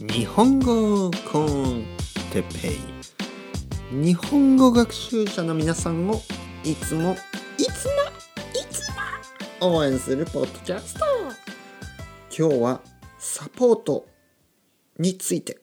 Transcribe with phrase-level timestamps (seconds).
[0.00, 1.84] 日本語コン
[2.32, 2.72] テペ
[3.92, 4.04] イ。
[4.04, 6.20] 日本語学習者の皆さんを
[6.64, 7.14] いつも
[7.58, 7.92] いつも
[8.54, 8.88] いつ
[9.60, 11.04] も応援するポッドキャスト。
[12.36, 12.80] 今日は
[13.18, 14.06] サポート
[14.98, 15.60] について。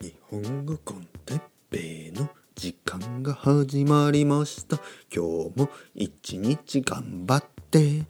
[0.00, 1.78] 日本語コンテペ
[2.08, 4.78] イの時間が始まりました。
[5.14, 8.04] 今日も一日頑張って。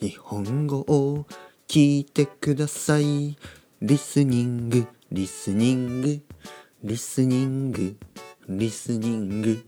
[0.00, 1.26] 日本語を
[1.68, 3.36] 聞いてください
[3.82, 6.22] リスニングリスニング
[6.82, 7.94] リスニング
[8.48, 9.62] リスニング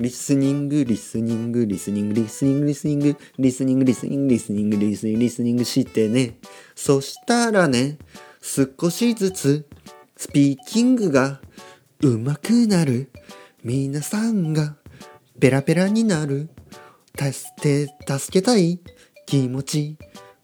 [0.00, 6.34] リスニングリスニングリスニングリスニングリスニングリスニングリスニングリスニングリスニングリスニングしてね
[6.74, 7.98] そしたらね
[8.42, 9.68] 少しずつ
[10.16, 11.40] スピーキングが
[12.00, 13.12] 上手くなる
[13.62, 14.74] 皆さんが
[15.38, 16.48] ペラペラになる
[17.16, 17.30] 助
[17.62, 18.80] け助けたい
[19.24, 19.98] 気持ち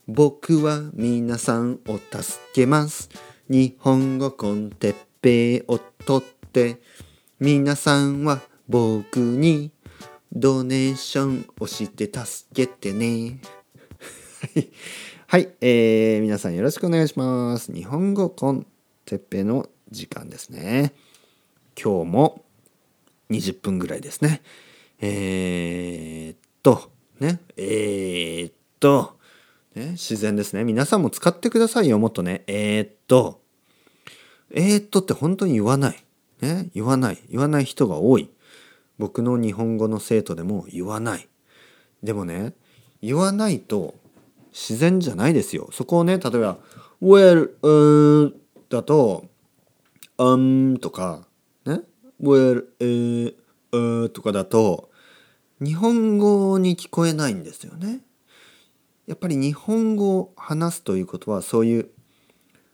[0.07, 3.09] 僕は皆さんを助けます。
[3.49, 6.79] 日本語コンテッペイを取って。
[7.39, 9.71] 皆さんは僕に
[10.31, 13.39] ドネーションをして助けてね。
[15.25, 17.73] はい、えー、皆さんよろしくお願いします。
[17.73, 18.67] 日本語コン
[19.05, 20.93] テッペイの時間ですね。
[21.75, 22.45] 今日も
[23.31, 24.43] 20分ぐらいですね。
[24.99, 26.91] えー、っと。
[27.19, 27.39] ね。
[27.57, 29.15] えー、っと。
[29.75, 30.63] ね、自然ですね。
[30.63, 32.43] 皆さんも使ってくださいよ、もっとね。
[32.47, 33.41] えー、っと。
[34.51, 36.03] えー、っとって本当に言わない。
[36.41, 37.19] ね、言わない。
[37.29, 38.29] 言わない人が多い。
[38.97, 41.27] 僕の日本語の生徒でも言わない。
[42.03, 42.53] でもね、
[43.01, 43.95] 言わないと
[44.53, 45.69] 自然じゃないですよ。
[45.73, 46.57] そこをね、例えば、
[47.01, 48.33] well, うー
[48.69, 49.25] だと、
[50.17, 51.27] um とか、
[51.65, 51.81] ね、
[52.21, 53.35] well, えー、
[53.73, 54.89] うーとかだと、
[55.59, 57.99] 日本語に聞こえないんですよね。
[59.07, 61.89] やっぱり日本語を話すということはそういう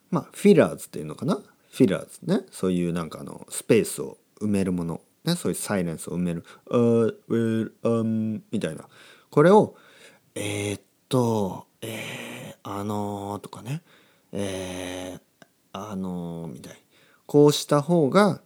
[0.10, 1.42] まあフィラーズっていうのかな？
[1.72, 2.46] フィラーズね。
[2.52, 8.88] そういうなんかあのスペースを埋めるもの、ね、そういうサイレンスを埋める「uh, well, um」みたいな。
[9.30, 9.76] これを
[10.36, 13.82] 「えー、っとえー、あのー」とかね
[14.32, 16.78] 「えー、あのー」みたい
[17.26, 18.42] こうした方が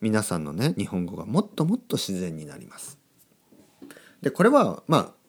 [0.00, 2.98] 皆さんのね日本語がもっともっと自然になります。
[4.22, 5.19] でこれはまあ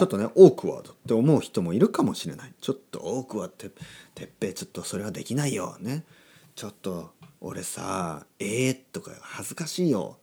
[0.00, 2.54] ちょっとねオークワードって思う人もいるかもしれない。
[2.58, 3.70] ちょっとオークワードって
[4.14, 6.04] てっぺちょっとそれはできないよね。
[6.54, 7.10] ちょっと
[7.42, 10.16] 俺さええー、とか恥ずかしいよ、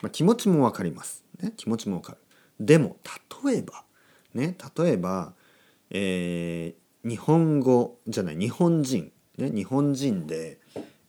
[0.00, 1.52] まあ、気持ちもわかりますね。
[1.58, 2.18] 気持ちもわかる。
[2.58, 2.96] でも
[3.44, 3.84] 例えば
[4.32, 5.34] ね例えば
[5.90, 10.58] えー、日本語じゃない日本人ね日本人で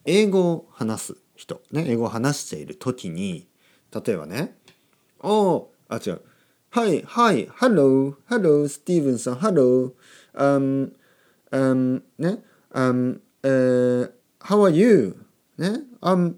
[0.03, 3.47] 英語を話す人ね英語を話している時に
[3.93, 4.57] 例えばね
[5.23, 6.21] 「おあ違う。
[6.71, 9.91] はい、はい、 hello、hello、スティーブンさん、 hello。
[10.35, 10.93] うん、
[11.51, 15.17] うん、ね、うん、えー、How are you?
[15.57, 16.35] ね、I'm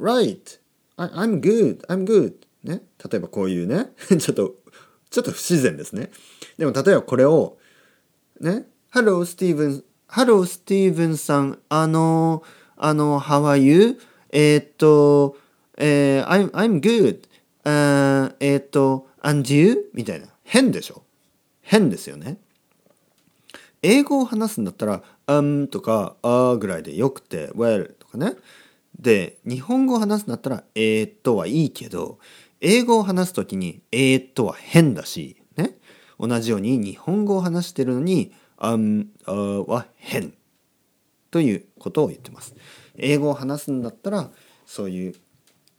[0.00, 0.58] right.
[0.96, 1.86] I'm good.
[1.86, 2.34] I'm good.
[2.64, 4.56] ね、例えばこういうね、 ちょっと、
[5.10, 6.10] ちょっと不自然ですね。
[6.58, 7.56] でも例えばこれを、
[8.40, 12.42] ね、 hello、スティーブン、 hello、スティーブンさん、あの、
[12.76, 13.96] あの、How are you?
[14.30, 15.36] えっと、
[15.76, 17.20] えー、I'm, I'm good.
[17.68, 19.90] えー、っと、and you?
[19.92, 20.28] みたいな。
[20.44, 21.02] 変でしょ？
[21.62, 22.38] 変ですよね。
[23.82, 28.34] 英語を話すんだったら、um とか、あぐらいでよくて、well とかね。
[28.98, 32.18] で、日本語を話すんだったら、えー、っとはいいけど、
[32.60, 35.76] 英語を話すときに、えー、っとは変だし、ね。
[36.18, 40.34] 同じように日本語を話してるのに、um は変。
[41.30, 42.54] ということを言ってます。
[42.96, 44.30] 英語を話すんだったら、
[44.64, 45.14] そういう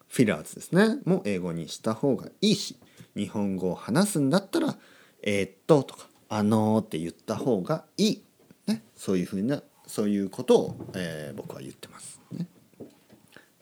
[0.09, 0.99] フィラーズですね。
[1.05, 2.77] も英語にした方がいいし、
[3.15, 4.77] 日本語を話すんだったら
[5.23, 8.23] 「えー、っと」とか「あのー」って言った方がいい、
[8.67, 12.19] ね、そういうふうなそういうことを、えー、僕は言ってます。
[12.31, 12.47] ね、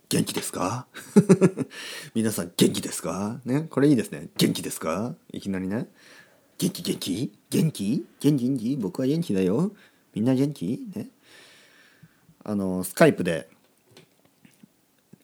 [0.09, 0.87] 元気ですか？
[2.13, 3.39] 皆さん元気ですか？
[3.45, 4.29] ねこれいいですね。
[4.37, 5.15] 元気ですか？
[5.31, 5.87] いきなりね。
[6.57, 7.31] 元気元気？
[7.49, 8.05] 元気？
[8.19, 8.77] 元気元気？
[8.77, 9.71] 僕は元気だよ。
[10.13, 10.85] みんな元気？
[10.95, 11.09] ね。
[12.43, 13.49] あのスカイプで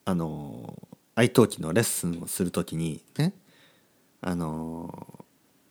[0.06, 0.78] あの
[1.22, 3.34] 愛登記のレッスンをするときにね
[4.22, 5.24] あの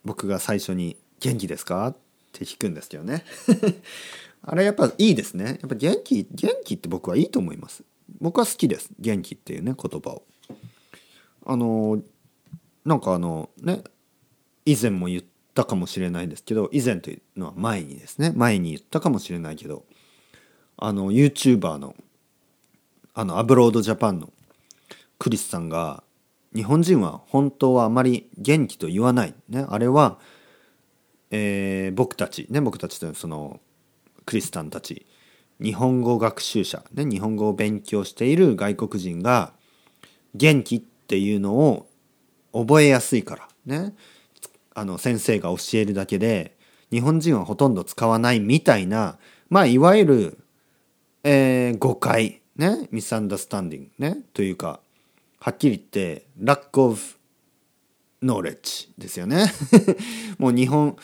[0.05, 1.97] 僕が最初に「元気ですか?」っ
[2.31, 3.25] て聞くんですけどね。
[4.43, 5.59] あれやっぱいいですね。
[5.61, 7.83] やっぱ元気元気って僕はいいと思います。
[8.21, 8.89] 僕は好きです。
[8.97, 10.23] 元気っていうね言葉を。
[11.45, 12.01] あの
[12.85, 13.83] なんかあのね
[14.65, 18.31] 以前も言ったかもしれないですけど以前というのは前にですね。
[18.37, 19.83] 前に言ったかもしれないけど
[20.77, 21.93] あの YouTuber の
[23.13, 24.31] あのアブロードジャパンの
[25.21, 26.01] クリスさんが
[26.55, 30.17] 日本人は本当はあまり元気と言わない、ね、あれは、
[31.29, 32.47] えー、僕たち。
[32.49, 33.59] ね僕たちとその
[34.25, 35.05] クリスタンたち。
[35.61, 39.53] 日本語学習者、ね、日本語を勉強している外国人が
[40.33, 41.87] 元気っていうのを
[42.51, 43.47] 覚えやすいから。
[43.67, 43.93] ね
[44.73, 46.57] あの先生が教えるだけで
[46.89, 49.19] 日本人はほとんど使わないみたいな
[49.51, 50.37] まあいわゆる、
[51.23, 52.41] えー、誤解。
[52.55, 53.91] ねミスアンダースタンディング。
[53.99, 54.79] ねというか
[55.43, 56.97] はっきり言ってラックオブ
[58.21, 59.51] ノーレッジですよね。
[60.37, 60.95] もう日本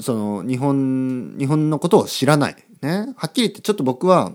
[0.00, 3.14] その日本日本のことを知らないね。
[3.16, 4.32] はっきり言ってちょっと僕は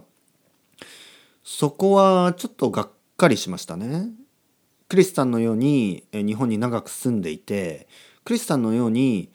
[1.44, 4.12] そこはちょっとがっかりしましたね。
[4.88, 7.90] クリスさんのように日本に長く住んでいて
[8.24, 9.30] クリスさんのように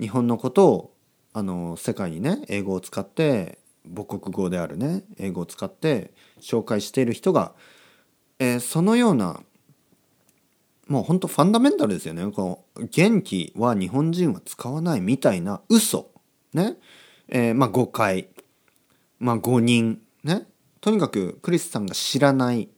[0.00, 0.94] 日本のことを
[1.32, 7.54] あの世界にね英語を使って母国語であるね英語を使って紹介している人が、
[8.38, 9.40] えー、そのような
[10.88, 12.30] もう本当ファンダメンタルですよね。
[12.32, 16.10] この元気は日本人は使わないみたいな嘘。
[16.54, 16.76] ね。
[17.28, 18.28] えー、まあ誤解。
[19.18, 19.98] まあ誤認。
[20.24, 20.46] ね。
[20.80, 22.70] とにかくクリスさんが知らない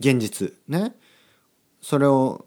[0.00, 0.54] 現実。
[0.66, 0.94] ね。
[1.82, 2.46] それを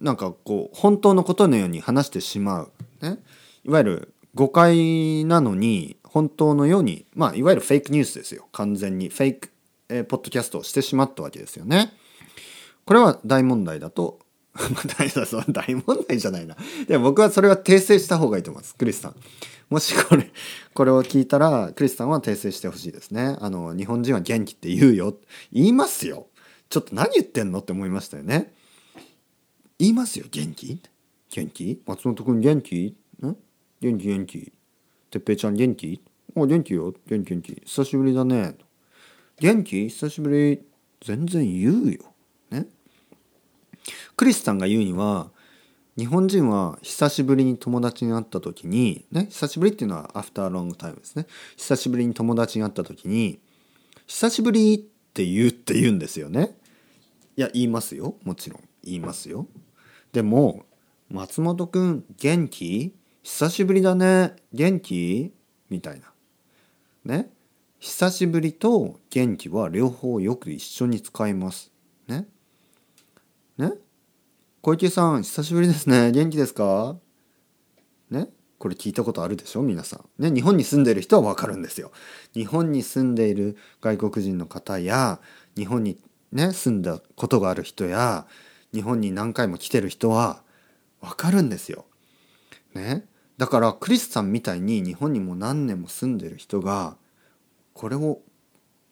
[0.00, 3.18] なんかこう本当のことのように話してしまう、ね、
[3.64, 8.48] いわゆる誤解なのに本当のようにまあいわゆるフェイクニュースですよ。
[8.52, 9.10] 完全に。
[9.10, 9.50] フェイク、
[9.88, 11.92] えー、ポッドキャストをしてしまったわけですよね。
[12.84, 14.20] これは大問題だと
[15.52, 16.56] 大問題じゃないな。
[16.86, 18.74] でも僕はそれは訂正した方がいいと思います。
[18.74, 19.16] クリスさん。
[19.70, 20.32] もしこれ、
[20.72, 23.36] これを聞いたら、クリスさんは訂正してほしいですね。
[23.40, 25.18] あの、日本人は元気って言うよ。
[25.52, 26.28] 言いますよ。
[26.70, 28.54] ちょっと何言ってんのって思いましたよね。
[29.78, 30.26] 言いますよ。
[30.30, 30.80] 元気？
[31.30, 31.82] 元気？
[31.86, 32.96] 松本くん元気？
[33.22, 33.36] ん？
[33.80, 34.52] 元気元気。
[35.10, 36.02] てっぺいちゃん元気？
[36.34, 36.94] あ、元気よ。
[37.06, 37.62] 元気元気。
[37.64, 38.56] 久しぶりだね。
[39.40, 39.88] 元気？
[39.88, 40.62] 久しぶり。
[41.00, 42.12] 全然言うよ。
[42.50, 42.66] ね？
[44.16, 45.30] クリスさんが言うには
[45.96, 49.26] 日本人は久しぶりに友達に会った時にね？
[49.30, 51.26] 久しぶりっていうのはアフターロングタイムですね。
[51.56, 53.38] 久しぶりに友達に会った時に
[54.06, 56.56] 久しぶりって言うって言うんですよね。
[57.36, 58.16] いや言いますよ。
[58.24, 58.60] もちろん。
[58.82, 59.46] 言いますよ。
[60.12, 60.64] でも
[61.10, 62.92] 松本くん元気？
[63.22, 64.34] 久しぶりだね。
[64.52, 65.32] 元気？
[65.70, 66.12] みたいな。
[67.04, 67.30] ね？
[67.80, 71.70] 久しぶりと元気は両方よく一緒に使います。
[72.08, 72.26] ね？
[73.56, 73.72] ね？
[74.62, 76.10] 小池さん久しぶりですね。
[76.10, 76.96] 元気ですか？
[78.10, 78.28] ね？
[78.58, 79.62] これ聞いたことあるでしょ？
[79.62, 80.22] 皆さん。
[80.22, 80.32] ね？
[80.32, 81.92] 日本に住んでいる人はわかるんですよ。
[82.34, 85.20] 日本に住んでいる外国人の方や
[85.56, 85.98] 日本に
[86.32, 88.26] ね住んだことがある人や
[88.74, 90.42] 日本に何回も来てる人は
[91.00, 91.84] わかるんですよ。
[92.74, 93.06] ね？
[93.36, 96.96] だからクリスさんみたいに日本にも何年も住んでる人が
[97.78, 98.18] これを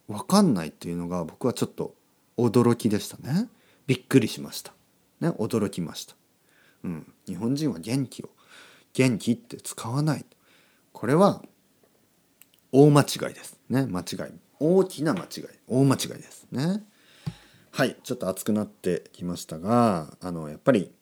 [0.07, 1.93] 分かんないっていうのが僕はちょっと
[2.37, 3.49] 驚きでしたね。
[3.85, 4.71] びっくりしました。
[5.19, 6.15] ね、驚きました。
[6.85, 8.29] うん、日本人は元気を
[8.93, 10.25] 元気って使わない。
[10.93, 11.43] これは
[12.71, 13.59] 大間違いです。
[13.69, 14.33] ね、間違い。
[14.57, 15.43] 大きな間違い。
[15.67, 16.85] 大間違いですね。
[17.71, 20.93] はい、ちょっと熱くなってきましたが、あの、やっぱり、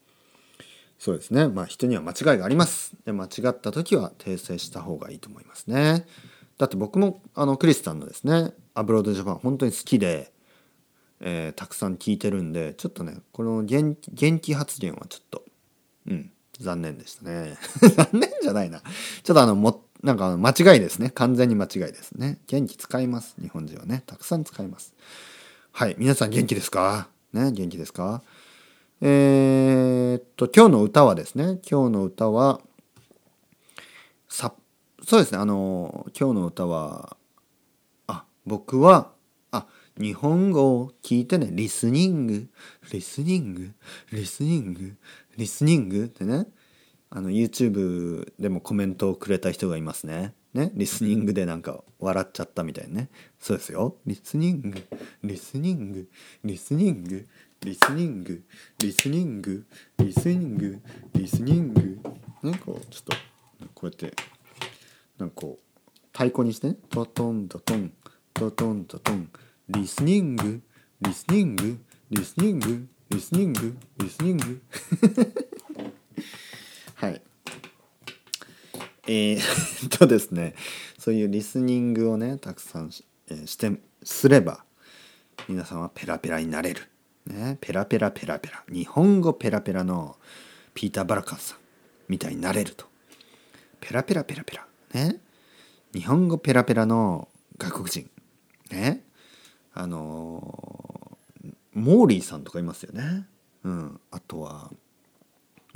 [0.97, 1.49] そうですね。
[1.49, 2.95] まあ人には間違いがあります。
[3.05, 6.07] で、間違った時は訂正した方がいいと思いますね。
[6.57, 10.31] だって僕もあのクリスタンのですね、アブロードジャパン本当に好きで、
[11.19, 13.95] えー、たくさん聞いてるんでちょっとねこの元
[14.39, 15.43] 気発言はちょっと
[16.07, 17.57] うん残念でしたね。
[17.97, 18.81] 残念じゃないな。
[19.23, 21.09] ちょっとあのもなんか間違いですね。
[21.09, 22.39] 完全に間違いですね。
[22.47, 24.03] 元気使います日本人はね。
[24.05, 24.93] たくさん使います。
[25.73, 27.09] はい皆さん元気ですか？
[27.33, 28.21] ね元気ですか？
[29.01, 32.61] えー、っと今日の歌はですね今日の歌は
[34.29, 34.53] さ
[35.05, 37.15] そうですねあの今日の歌は
[38.07, 39.11] あ僕は
[39.51, 39.67] あ
[39.99, 42.49] 日本語を聞いてね、リスニング、
[42.91, 43.71] リスニング、
[44.11, 44.95] リスニング、
[45.37, 46.47] リスニングってね、
[47.09, 50.33] あの YouTube でもコメントをくれた人がいますね。
[50.53, 53.09] ね、リスニングでなんか笑っちゃったみたいね。
[53.39, 53.95] そうですよ。
[54.05, 54.83] リスニング、
[55.23, 56.09] リスニング、
[56.43, 57.27] リスニング、
[57.61, 58.43] リスニング、
[58.79, 59.65] リスニング、
[59.99, 60.81] リスニング、
[61.13, 61.99] リスニング。
[62.43, 63.17] ね、こう、ちょっ
[63.59, 64.13] と、こうやって、
[65.17, 67.91] なんかこう、太鼓にしてね、トトントトン、
[68.33, 69.29] トトントトン、
[69.69, 70.61] リスニング。
[71.01, 71.79] リスニング。
[72.11, 72.87] リスニング。
[73.09, 73.77] リスニング。
[73.97, 74.61] リスニング。
[76.95, 77.21] はい。
[79.07, 80.55] えー、 とですね。
[80.99, 83.71] そういうリスニングをねたくさんし,、えー、して
[84.03, 84.65] すれば
[85.47, 86.89] 皆さんはペラペラになれる、
[87.27, 88.63] ね、ペラペラペラペラ。
[88.71, 90.17] 日本語ペラペラの
[90.73, 91.57] ピーター・バラカンさん
[92.07, 92.85] みたいになれると。
[93.79, 94.67] ペラペラペラペラ。
[94.95, 95.21] ね。
[95.93, 98.09] 日本語ペラペラの外国人。
[98.71, 99.03] ね。
[99.73, 101.17] あの
[101.73, 103.27] モーリーさんとかいますよね。
[103.63, 104.71] うん、あとは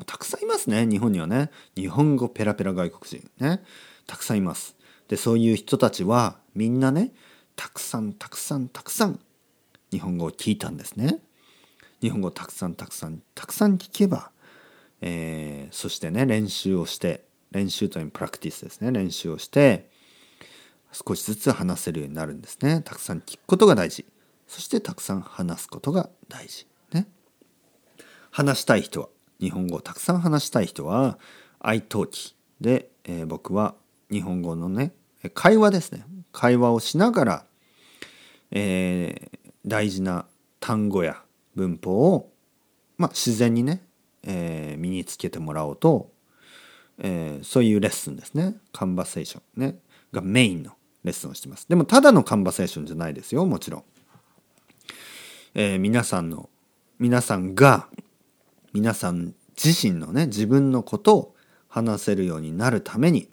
[0.06, 0.86] たくさんいますね。
[0.86, 1.52] 日本にはね。
[1.76, 3.30] 日本語ペラペラ外国人。
[3.40, 3.62] ね。
[4.08, 4.76] たくさんいます。
[5.10, 7.12] でそういう人たちはみんなね
[7.56, 9.20] たくさんたくさんたくさん
[9.92, 11.20] 日本語を聞いたんですね。
[12.02, 14.32] 日本語をたくさんたくさんたくさん聞けば、
[15.02, 19.90] えー、そしてね練習をして練習というプラクティスですね練習をして
[20.92, 22.82] 少しずつ話せるようになるんですね。
[22.84, 24.06] たくさん聞くことが大事。
[24.48, 26.66] そしてたくさん話すことが大事。
[26.92, 27.08] ね。
[28.32, 31.20] 話したい人は日本語をたくさん話したい人は
[31.60, 33.76] 愛登記で、えー、僕は
[34.12, 34.94] 日本語のね
[35.34, 37.46] 会話ですね会話をしながら、
[38.52, 40.26] えー、大事な
[40.60, 41.22] 単語や
[41.56, 42.32] 文法を、
[42.98, 43.82] まあ、自然にね、
[44.24, 46.12] えー、身につけてもらおうと、
[47.00, 49.80] えー、そういうレッスンですねカンバセーションね
[50.12, 50.72] がメインの
[51.04, 53.84] レッスンをしてますでもただのカンバセーションじゃないですよもちろん、
[55.56, 56.50] えー、皆さんの
[57.00, 57.88] 皆さんが
[58.74, 61.36] 皆さん自身のね自分のことを
[61.70, 63.30] 話せるようになるために、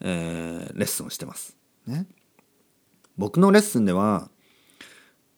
[0.00, 1.56] えー、レッスンをしてます。
[1.86, 2.06] ね、
[3.16, 4.28] 僕のレッスンでは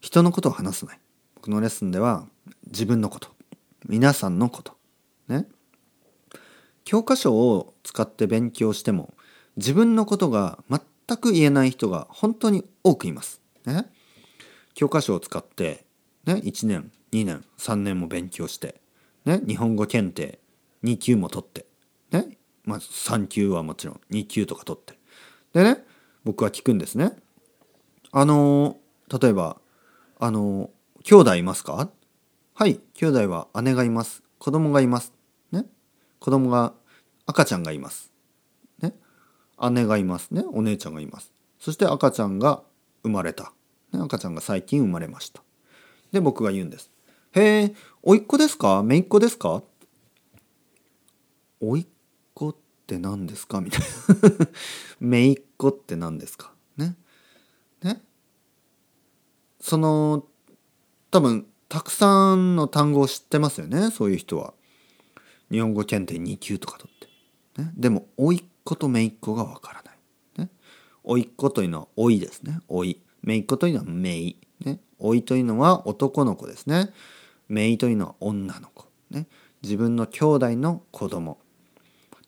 [0.00, 1.00] 人のことを話さない。
[1.35, 2.26] 僕のレッスンでは
[2.66, 3.28] 自分のこと。
[3.87, 4.77] 皆さんのこと。
[6.88, 9.12] 教科書を使って勉強しても
[9.59, 10.80] 自分のことが全
[11.18, 13.42] く言えない人が本当に多くいます。
[13.66, 13.90] ね。
[14.73, 15.85] 教科書を使って、
[16.25, 18.80] ね、1年2年3年も勉強して、
[19.26, 20.38] ね、日本語検定
[20.83, 21.66] 2級も取って、
[22.11, 24.99] ね、まあ3級はもちろん2級とか取って。
[25.52, 25.85] でね、
[26.25, 27.12] 僕は聞くんですね。
[28.12, 28.78] あの、
[29.21, 29.61] 例えば、
[30.18, 30.71] あの、
[31.04, 31.90] 兄弟いますか？
[32.54, 34.23] はい、兄弟は姉がいます。
[34.38, 35.17] 子供がいます。
[36.20, 36.75] 子供が、
[37.26, 38.12] 赤ちゃんがいます。
[38.80, 38.94] ね。
[39.70, 40.44] 姉がいますね。
[40.52, 41.32] お姉ちゃんがいます。
[41.58, 42.62] そして赤ちゃんが
[43.02, 43.52] 生まれた。
[43.92, 45.42] ね、赤ちゃんが最近生まれました。
[46.12, 46.90] で、僕が言うんです。
[47.32, 48.82] へえ、おいっ子ですか？
[48.82, 49.62] 姪っ子ですか？
[51.60, 51.87] おいっ
[52.34, 52.56] 子っ
[52.87, 53.60] て何ですか？
[53.60, 54.46] みたいな
[55.00, 56.52] 姪っ子って何ですか？
[56.76, 56.96] ね。
[57.82, 58.02] ね。
[59.60, 60.25] その、
[61.10, 63.90] 多分、たくさんの単語を知ってますよね。
[63.90, 64.54] そういう人は。
[65.50, 67.62] 日本語検定2級とか取って。
[67.62, 70.47] ね、でも、おいっ子と姪っ子がわからない。
[70.47, 70.50] ね。
[71.19, 72.61] いっ子というのはおいですね。
[72.69, 73.00] おい。
[73.23, 74.37] 姪っ子というのは姪。
[74.61, 74.81] ね。
[74.99, 76.90] おいというのは男の子ですね。
[77.49, 78.87] 姪というのは女の子。
[79.11, 79.26] ね。
[79.62, 81.38] 自分の兄弟の子供。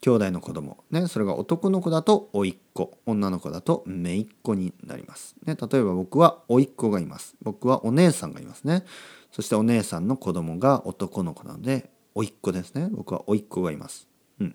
[0.00, 0.82] 兄弟の子供。
[0.90, 1.06] ね。
[1.08, 2.98] それが男の子だと甥っ子。
[3.04, 5.36] 女の子だと姪っ子になります。
[5.44, 5.56] ね。
[5.56, 7.36] 例えば僕は甥っ子がいます。
[7.42, 8.84] 僕はお姉さんがいますね。
[9.30, 11.90] そしてお姉さんの子供が男の子なので、
[12.22, 12.88] 甥っ子ですね。
[12.92, 14.08] 僕は甥っ子がいます。
[14.40, 14.54] うん。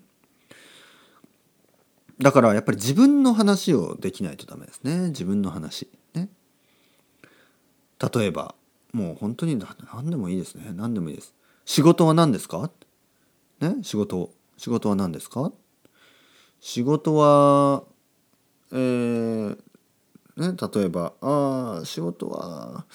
[2.20, 5.08] だからやっぱり自分の話をできないとダメですね。
[5.08, 5.88] 自分の話。
[6.14, 6.28] ね。
[8.14, 8.54] 例えば、
[8.92, 9.58] もう本当に
[9.92, 10.72] 何でもいいですね。
[10.72, 11.34] 何でもいいです。
[11.64, 12.70] 仕事は何ですか？
[13.60, 13.76] ね？
[13.82, 14.30] 仕事。
[14.56, 15.52] 仕事は何ですか？
[16.60, 17.84] 仕事は、
[18.72, 19.58] えー、
[20.36, 22.86] ね、例えば、ああ、仕事は、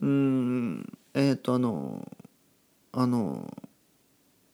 [0.00, 2.06] うん、えっ、ー、と、あの、
[2.92, 3.52] あの、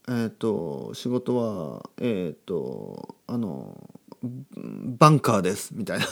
[0.09, 6.07] えっ、ー、と、仕事は、えっ、ー、と、あの、バンカーです、みたいな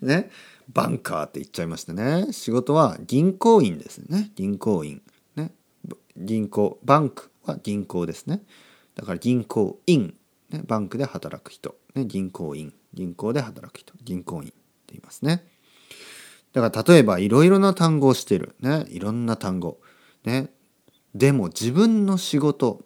[0.02, 0.30] ね。
[0.72, 2.28] バンカーって言っちゃいましたね。
[2.32, 4.32] 仕事は銀行員ですね。
[4.34, 5.02] 銀行員。
[5.36, 5.52] ね。
[6.16, 8.42] 銀行、バンクは銀行ですね。
[8.94, 10.14] だから銀行員。
[10.50, 11.76] ね、バンクで働く人。
[11.94, 12.72] ね、銀行員。
[12.92, 13.94] 銀行で働く人。
[14.02, 14.54] 銀行員って
[14.88, 15.46] 言いますね。
[16.52, 18.54] だから例えばいろいろな単語をしてる。
[18.60, 18.84] ね。
[18.88, 19.80] いろんな単語。
[20.24, 20.50] ね。
[21.14, 22.84] でも自分の仕事、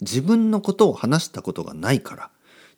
[0.00, 2.30] 自分のことを話したことがないから、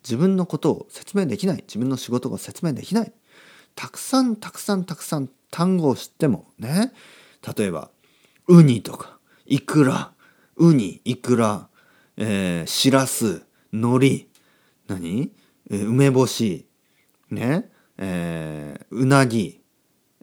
[0.03, 1.57] 自分のことを説明できない。
[1.57, 3.11] 自分の仕事が説明できない。
[3.75, 6.91] たくさんたくさんたくさん単語を知ってもね
[7.55, 7.89] 例えば
[8.47, 10.11] ウニとかイクラ
[10.57, 11.67] ウニイクラ、
[12.17, 14.27] えー、シラス海苔
[14.87, 15.31] 何、
[15.69, 16.67] えー、梅干し
[17.29, 17.69] ね
[18.03, 19.61] えー、うなぎ、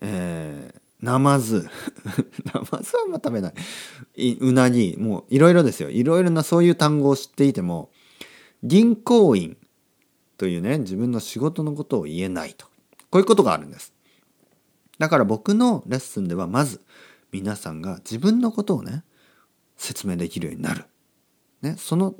[0.02, 1.68] えー、ナマズ
[2.52, 3.52] ナマズはあんま食べな
[4.16, 7.90] いうなぎもういろいろですよいろいろなそういう単語を知っていても
[8.62, 9.56] 銀行員
[10.36, 12.66] というね自分の仕事のことを言えないと
[13.10, 13.94] こういうことがあるんです。
[14.98, 16.82] だから僕のレッスンではまず
[17.30, 19.04] 皆さんが自分のことをね
[19.76, 20.84] 説明できるようになる。
[21.62, 22.14] ね、その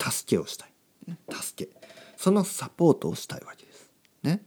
[0.00, 0.72] 助けをしたい。
[1.30, 1.72] 助け。
[2.16, 3.90] そのサポートをしたいわけです。
[4.22, 4.42] ね。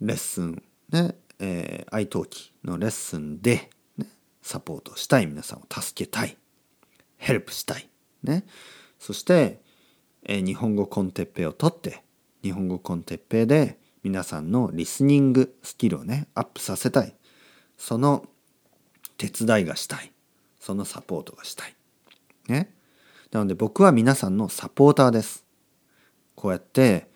[0.00, 4.06] レッスン、ね、えー、愛登記のレッスンで、ね、
[4.42, 6.36] サポートしたい皆さんを助けたい。
[7.16, 7.88] ヘルプしたい。
[8.22, 8.44] ね。
[8.98, 9.60] そして、
[10.22, 12.04] えー、日本語コンテッペを取って、
[12.42, 17.14] 日本語コンテッペで皆さんのリスニングスキルをねアップさせたい
[17.76, 18.24] その
[19.18, 20.12] 手伝いがしたい
[20.58, 21.74] そのサポートがしたい
[22.48, 22.72] ね
[23.30, 25.44] なので僕は皆さんのサポーターです
[26.34, 27.08] こうやって、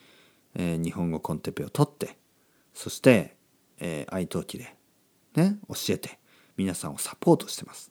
[0.54, 2.19] えー、日本語コンテッペを取って
[2.75, 3.37] そして、
[3.87, 4.75] えー、愛登記で
[5.37, 6.19] ね教えて
[6.57, 7.91] 皆さんをサポートしてます。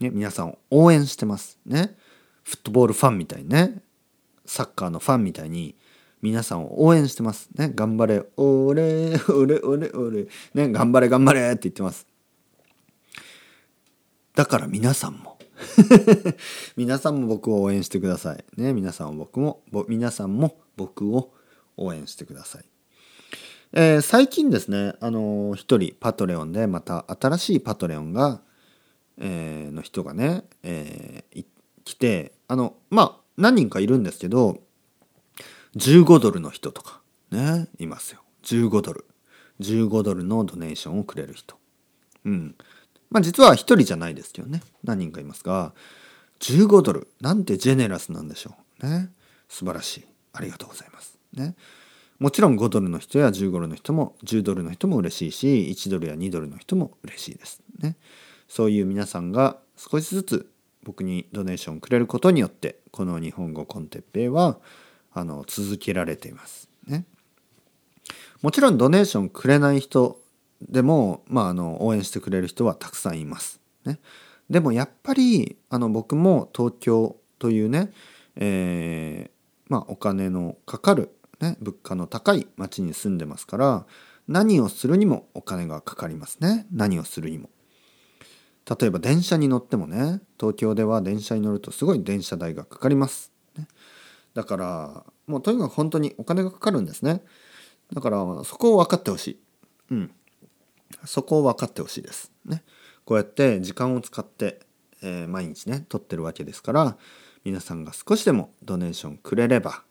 [0.00, 1.58] ね、皆さんを応援してます。
[1.66, 1.96] ね。
[2.44, 3.82] フットボールファンみたいにね。
[4.46, 5.74] サッカーのファンみたいに
[6.22, 7.50] 皆さんを応援してます。
[7.56, 7.70] ね。
[7.74, 10.28] 頑張れ、おれ、おれ、おれ、おれ。
[10.54, 10.68] ね。
[10.68, 12.06] 頑張れ、頑張れって言ってます。
[14.34, 15.36] だから皆さんも
[16.76, 18.44] 皆さんも僕を応援してください。
[18.56, 18.72] ね。
[18.72, 21.34] 皆さんも僕も、皆さんも僕を
[21.76, 22.64] 応援してください。
[23.72, 28.40] えー、最近ですね、あのー、一人パトレオンでまた新しいパトレオンが、
[29.18, 31.44] えー、の人がね、えー、
[31.84, 34.58] 来て、あの、まあ、何人かいるんですけど、
[35.76, 38.20] 15ドルの人とかねいますよ。
[38.44, 39.04] 15ドル。
[39.60, 41.56] 15ドルのドネーションをくれる人。
[42.24, 42.56] うん。
[43.10, 45.72] まあ実は1人じゃないですけどね何人かいますが
[46.40, 47.08] 15ドル。
[47.20, 48.86] なんてジェネラスなんでしょう。
[48.86, 49.10] ね。
[49.48, 50.04] 素晴らしい。
[50.32, 51.18] ありがとうございます。
[51.32, 51.54] ね。
[52.18, 57.96] もちろん5ドルの人や15ドルの人も10ドルの人も嬉しいし1ドルや2ドルの人も嬉しいですね
[58.48, 60.50] そういう皆さんが少しずつ
[60.82, 64.58] 僕にドネーションくれることによってこの日本語コンテッペイは
[65.12, 66.68] あの続けられています。
[66.86, 67.04] ね、
[68.40, 70.20] もちろんドネーションくれない人
[70.62, 73.60] でも、まあ、あの応援してくれる人はたくさんいます。
[73.84, 73.98] ね、
[74.48, 77.92] でもやっぱりあの僕も東京というね、
[78.36, 79.30] えー、
[79.68, 81.10] まあ、お金のかかる、
[81.40, 83.86] ね、物価の高い町に住んでますから
[84.26, 86.66] 何をするにもお金がかかりますね。
[86.72, 87.48] 何をするにも。
[88.68, 93.32] 例えば電車に乗ってもね東京では電車に乗るとすごい電車代がかかります。
[93.56, 93.66] ね、
[94.34, 97.22] だからもうとにかく本当にお金がかかるんですね。
[97.92, 99.40] だからそこを分かってほしい。
[99.92, 100.10] うん。
[101.04, 102.30] そこを分かってほしいです。
[102.44, 102.62] ね。
[103.04, 104.60] こうやって時間を使って、
[105.02, 106.98] えー、毎日ね撮ってるわけですから
[107.44, 109.82] 皆さんが少しでもドネーションくれれば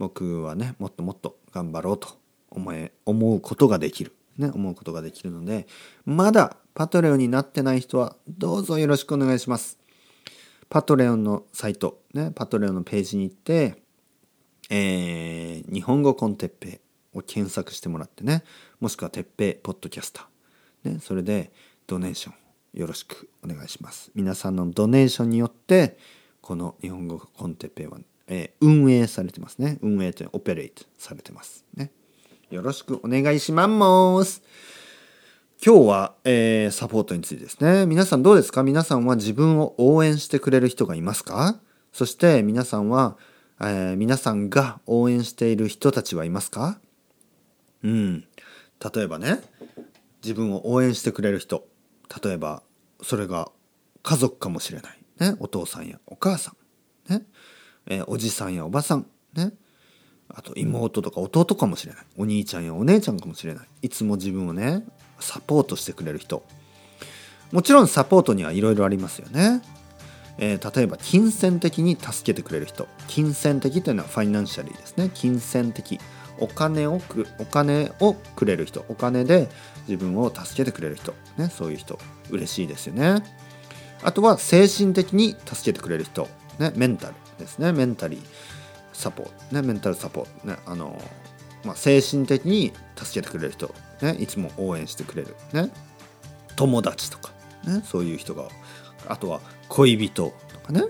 [0.00, 2.08] 僕はねもっともっと頑張ろうと
[2.48, 4.14] 思え思うことができる。
[4.38, 5.66] ね思うことができるので
[6.06, 9.78] まだ Patreon になってない人はどうぞよろしくお願いします。
[10.70, 13.82] Patreon のサイトね Patreon のページに行って
[14.70, 18.44] えー、日本語 con Teppei を検索してもらってね
[18.78, 21.50] もしくはてっぺいポッドキャスター、ね、それで
[21.88, 22.34] ドネーション
[22.80, 24.12] よろしくお願いします。
[24.14, 25.98] 皆さんのドネーションによって
[26.40, 27.98] この日本語 con Teppei は、
[28.30, 29.78] えー、運営されてますね。
[29.82, 31.90] 運営というオペレートされてますね。
[32.50, 33.66] よろしくお願いしま
[34.24, 34.42] す。
[35.62, 37.84] 今日は、えー、サポートについてですね。
[37.84, 38.62] 皆さんどうですか？
[38.62, 41.60] 皆さんは自分を応援してくれる人がいますか？
[41.92, 43.18] そして皆さんは
[43.62, 46.80] えー、皆さんが応援している人たちはいますか？
[47.82, 48.20] うん。
[48.94, 49.42] 例えばね
[50.22, 51.66] 自分を応援してくれる人。
[52.24, 52.62] 例えば
[53.02, 53.52] それが
[54.02, 56.54] 家族かもしれない、ね、お父さんやお母さ
[57.08, 57.26] ん、ね。
[57.86, 59.52] えー、おじさんやおばさん、ね、
[60.28, 62.04] あと妹とか弟かもしれない。
[62.16, 63.66] お兄ちゃんやお姉ちゃんかもしれない。
[63.82, 64.84] いつも自分をね
[65.18, 66.44] サポートしてくれる人。
[67.52, 69.62] もちろんサポートにはいろいろありますよね。
[70.38, 72.86] えー、例えば金銭的に助けてくれる人。
[73.08, 75.10] 金銭的というのはファイナンシャリーですね。
[75.12, 76.00] 金銭的。
[76.38, 78.84] お金をくお金をくれる人。
[78.88, 79.50] お金で
[79.88, 81.98] 自分を助けてくれる人、ね、そういう人。
[82.30, 83.22] 嬉しいですよね。
[84.02, 87.14] あとは精神的に助けてくれる人、ね、メンタル。
[87.40, 88.20] ですねメンタリー
[88.92, 91.00] サポート、ね、メンタルサポート、ねあの
[91.64, 95.70] まあ、精神的に助けてくれる人、ね、いつも応援してくれる、ね、
[96.56, 97.32] 友達とか、
[97.66, 98.48] ね、そういう人が
[99.08, 100.82] あとは恋人とかね、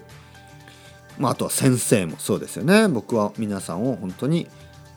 [1.18, 2.88] まあ、あとは先生もそうですよね。
[2.88, 4.48] 僕は皆さんを本当に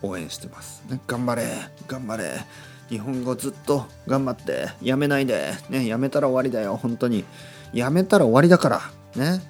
[0.02, 1.44] 応援してます、ね、頑張れ
[1.86, 2.40] 頑張れ。
[2.88, 5.52] 日本語ずっと頑張ってやめないで。
[5.70, 6.76] ねやめたら終わりだよ。
[6.76, 7.24] 本当に。
[7.72, 8.80] やめたら終わりだから。
[9.16, 9.40] ね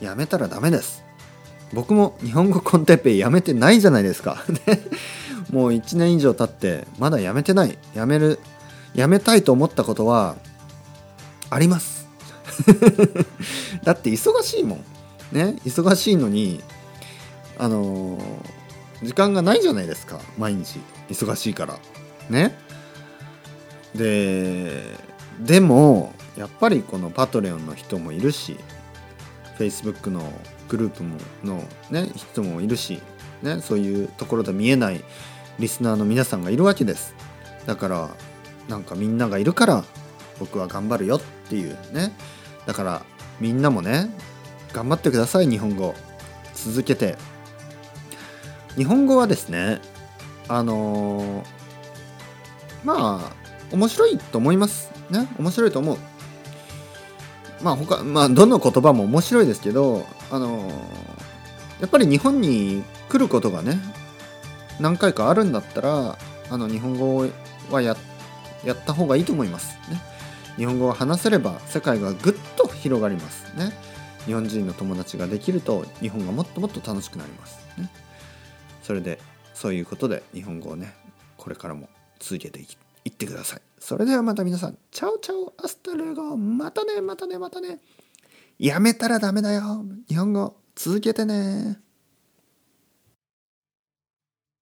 [0.00, 0.99] やめたらダメです。
[1.72, 4.44] 僕も日本語コンテッペイやめてないじゃないですか。
[5.50, 7.78] もう1年以上経ってまだやめてない。
[7.94, 8.40] やめる
[8.94, 10.36] やめたいと思ったことは
[11.48, 12.08] あります。
[13.84, 14.84] だって忙しいもん。
[15.32, 15.56] ね。
[15.64, 16.62] 忙しいのに
[17.58, 20.20] あのー、時間がないじゃないですか。
[20.38, 20.80] 毎日。
[21.08, 21.78] 忙しいから。
[22.28, 22.56] ね。
[23.94, 24.96] で
[25.40, 28.56] でもやっぱりこのパトレオンの人もいるし
[29.58, 30.32] Facebook の
[30.70, 33.02] グループもの、ね、人もいるし、
[33.42, 35.02] ね、そういうところで見えない
[35.58, 37.14] リスナーの皆さんがいるわけです。
[37.66, 38.10] だから
[38.68, 39.84] なんかみんながいるから
[40.38, 42.12] 僕は頑張るよっていうね。
[42.66, 43.02] だから
[43.40, 44.08] みんなもね
[44.72, 45.94] 頑張ってください日本語。
[46.54, 47.16] 続けて。
[48.76, 49.80] 日本語はですね
[50.46, 51.44] あのー、
[52.84, 53.32] まあ
[53.72, 54.90] 面白いと思います。
[55.10, 55.28] ね。
[55.38, 55.98] 面白いと思う。
[57.62, 60.70] まあ他まあどの言葉も面白いですけどあの、
[61.80, 63.78] やっぱり日本に来ることがね
[64.78, 66.18] 何回かあるんだったら
[66.50, 67.28] あの日本語
[67.70, 67.96] はや
[68.64, 69.76] やった方がいいと思います。
[69.90, 70.00] ね。
[70.56, 73.56] 日本語を話せれば世界がぐっと広がります。
[73.56, 73.72] ね。
[74.26, 77.58] 日本人の友達ができると日本がもっともっと楽しくなります。
[77.78, 77.90] ね。
[78.82, 79.18] それで
[79.54, 80.94] そういうことで日本語をね
[81.36, 83.69] これからも続けていってください。
[83.80, 84.78] それではまた皆さん。
[84.92, 87.80] chao chao hasta luego またねまたねまたね。
[88.58, 89.84] やめたらダメだよ。
[90.06, 91.80] 日本語続けてね。